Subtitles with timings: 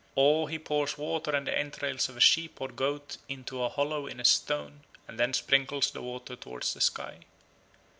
[0.15, 4.07] Or he pours water and the entrails of a sheep or goat into a hollow
[4.07, 7.19] in a stone and then sprinkles the water towards the sky.